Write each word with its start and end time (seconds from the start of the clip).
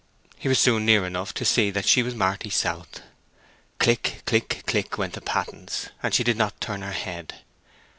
He 0.35 0.47
was 0.47 0.57
soon 0.57 0.83
near 0.83 1.05
enough 1.05 1.31
to 1.35 1.45
see 1.45 1.69
that 1.69 1.85
she 1.87 2.01
was 2.01 2.15
Marty 2.15 2.49
South. 2.49 3.01
Click, 3.77 4.23
click, 4.25 4.63
click 4.65 4.97
went 4.97 5.13
the 5.13 5.21
pattens; 5.21 5.89
and 6.01 6.11
she 6.11 6.23
did 6.23 6.37
not 6.37 6.59
turn 6.59 6.81
her 6.81 6.89
head. 6.91 7.35